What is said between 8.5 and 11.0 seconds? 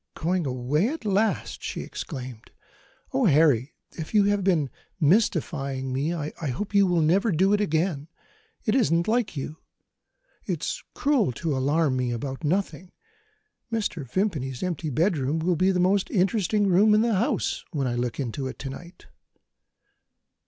It isn't like you; it's